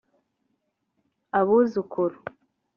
[1.39, 2.17] abuzukuru